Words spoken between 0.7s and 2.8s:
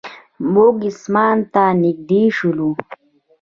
اسمان ته نږدې شولو.